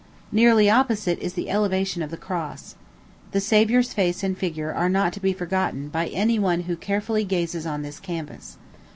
[0.31, 2.73] Nearly opposite is the Elevation of the Cross.
[3.33, 7.23] The Savior's face and figure are not to be forgotten by any one who carefully
[7.23, 8.57] gazes on this canvas.